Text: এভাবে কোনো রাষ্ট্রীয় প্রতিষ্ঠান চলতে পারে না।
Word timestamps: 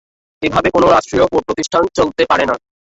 এভাবে 0.41 0.69
কোনো 0.69 0.87
রাষ্ট্রীয় 0.89 1.25
প্রতিষ্ঠান 1.47 1.83
চলতে 1.97 2.23
পারে 2.25 2.45
না। 2.45 2.55